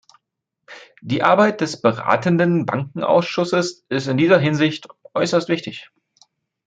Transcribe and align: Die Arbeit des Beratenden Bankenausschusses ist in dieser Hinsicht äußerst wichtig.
Die 1.03 1.21
Arbeit 1.21 1.61
des 1.61 1.79
Beratenden 1.79 2.65
Bankenausschusses 2.65 3.85
ist 3.89 4.07
in 4.07 4.17
dieser 4.17 4.39
Hinsicht 4.39 4.87
äußerst 5.13 5.47
wichtig. 5.47 5.91